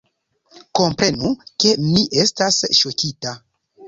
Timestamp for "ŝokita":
2.79-3.35